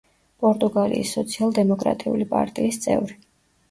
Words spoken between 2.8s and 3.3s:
წევრი.